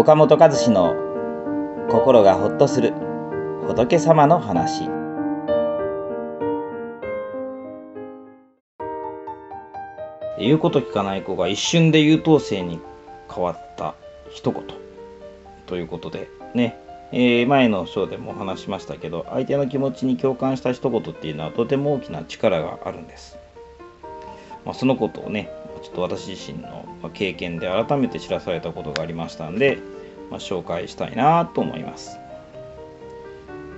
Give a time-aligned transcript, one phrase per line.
[0.00, 0.94] 岡本和志の
[1.90, 2.94] 心がほっとする
[3.66, 4.88] 仏様の話。
[10.38, 12.80] 言うこと聞かない子が一瞬で優等生に
[13.30, 13.94] 変わった
[14.30, 14.64] 一言。
[15.66, 16.78] ということでね、
[17.12, 23.36] えー、前の章でもお話しましたけど相手の気持ちに共感した一言っていうのはとても大きな力があるんです、
[24.64, 25.50] まあ、そのことをね
[25.82, 29.78] ちょっと私自身の経験で改めて知らされたことがありましたんで、
[30.30, 32.18] まあ、紹介したいなと思います、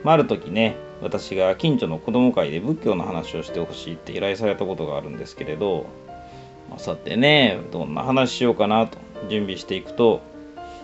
[0.02, 5.86] まあ、ある時ね私が近所の子供会で仏教の話をしてほしいって依頼されたことがあるんですけれど
[6.70, 10.20] まあさてねどんな話しようかなと準備していくと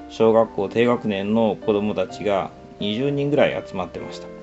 [0.08, 4.37] 小学校低学年の子供たちが20人ぐらい集まってました。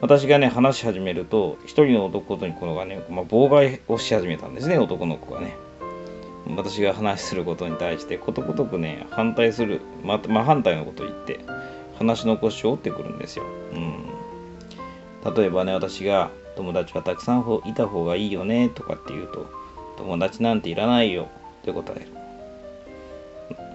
[0.00, 5.56] 私がね話し始めると一人の男の子がね、まあ、妨害をし始めたんですね男の子がね。
[6.50, 11.40] 私が話することに対してことごとくね反対するままあ、反対のことを言って
[11.96, 13.78] 話の腰を折ってくるんですよ、う
[15.30, 19.46] ん、例えばね私が友達はたくさんいた方がいいよねとかって言うと
[19.96, 21.28] 友達なんていらないよ
[21.62, 22.06] って答える。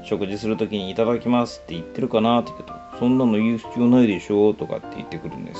[0.03, 5.59] 食事するときにいただきますって言ってるかなって言うとそんなの言う必要ないでしょとかって言ってくるんです。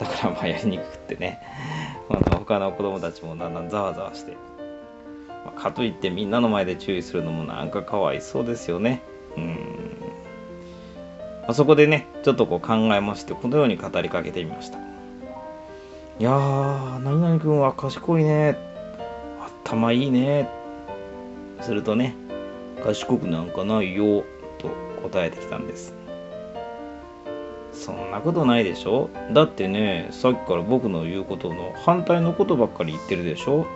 [0.00, 1.40] だからまあやりにくくってね。
[2.08, 4.32] あの他の子供たちもだんだんざわざわして、
[5.44, 9.02] まあ、かといってみんなの前で注意するのもなんかかわいそうですよね。
[9.36, 9.44] うん、
[11.42, 14.78] まあ、そこでねちょっとこう考えましてこのように語りかけてみました。
[14.78, 18.58] いやー何々君は賢いね。
[19.64, 20.48] 頭いいね。
[21.60, 22.14] するとね
[22.82, 24.24] 賢くなんかないよ
[24.58, 24.70] と
[25.02, 25.94] 答えてきたんです。
[27.80, 29.08] そんなことないでしょ？
[29.32, 33.66] だってねさっきから僕の言うことの反対のことばっかり言ってるでしょ？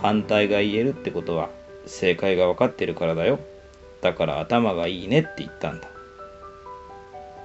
[0.00, 1.48] 反対が言えるってことは
[1.86, 3.38] 正解が分かってるからだよ。
[4.00, 5.88] だから頭がいいねって言ったんだ。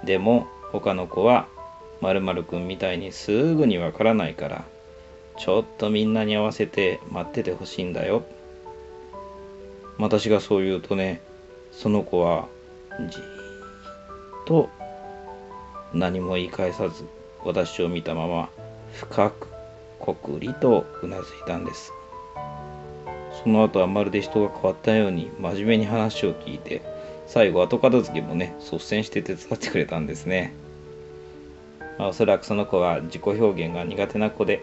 [0.04, 1.48] でも他の子は
[2.02, 4.66] 〇〇くんみたいにすぐにわからないから
[5.38, 8.24] ちょっとみんなに合わせて待っててほしいんだよ。
[10.00, 11.22] 私がそう言うとね
[11.72, 12.48] その子は
[13.00, 13.24] じーっ
[14.48, 14.70] と
[15.94, 17.06] 何も言い返さず
[17.44, 18.50] 私を見たまま
[18.94, 19.48] 深く
[20.00, 21.92] こくりとうなずいたんです。
[23.44, 26.82] その後はまるで人が変わったように真面目に話を聞いて
[27.28, 30.54] 最後後片付けもね率先して手伝ってくれたんですね、
[32.00, 34.62] まあ、おそらくその子は自己表現が苦手な子で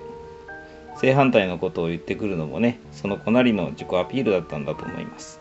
[1.00, 5.40] 正反対のことを言ってくるのもねその子なりの自己アピールだったんだと思います。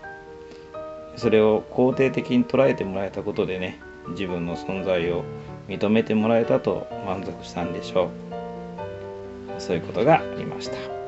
[1.15, 3.79] それを肯定的に捉えてもらえたことでね
[4.09, 5.23] 自分の存在を
[5.67, 9.61] 認めてもらえたと満足したんでしょう。
[9.61, 11.02] そういうことがありました。